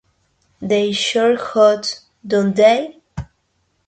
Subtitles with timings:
[0.59, 2.99] They Shoot Horses, Don't They?